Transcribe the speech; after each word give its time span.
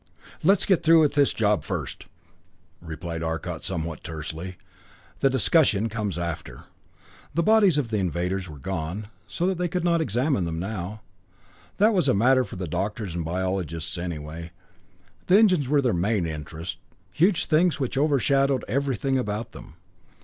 "Let's 0.41 0.65
get 0.65 0.81
through 0.81 0.99
with 1.01 1.13
this 1.13 1.31
job 1.31 1.63
first," 1.63 2.07
replied 2.81 3.21
Arcot 3.21 3.63
somewhat 3.63 4.03
tersely. 4.03 4.57
"The 5.19 5.29
discussion 5.29 5.89
comes 5.89 6.17
after." 6.17 6.63
The 7.35 7.43
bodies 7.43 7.77
of 7.77 7.89
the 7.89 7.99
invaders 7.99 8.49
were 8.49 8.57
gone, 8.57 9.09
so 9.27 9.53
they 9.53 9.67
could 9.67 9.83
not 9.83 10.01
examine 10.01 10.43
them 10.45 10.57
now. 10.57 11.01
That 11.77 11.93
was 11.93 12.07
a 12.09 12.15
matter 12.15 12.43
for 12.43 12.55
the 12.55 12.67
doctors 12.67 13.13
and 13.13 13.23
biologists, 13.23 13.95
anyway. 13.95 14.49
The 15.27 15.37
engines 15.37 15.67
were 15.67 15.83
their 15.83 15.93
main 15.93 16.25
interest, 16.25 16.79
huge 17.11 17.45
things 17.45 17.79
which 17.79 17.95
overshadowed 17.95 18.65
everything 18.67 19.19
about 19.19 19.51
them. 19.51 19.75